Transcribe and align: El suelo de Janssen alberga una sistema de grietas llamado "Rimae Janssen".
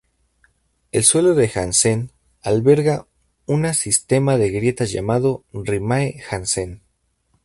El 0.91 1.03
suelo 1.03 1.35
de 1.35 1.47
Janssen 1.47 2.09
alberga 2.41 3.05
una 3.45 3.75
sistema 3.75 4.35
de 4.37 4.49
grietas 4.49 4.91
llamado 4.91 5.43
"Rimae 5.53 6.17
Janssen". 6.27 6.81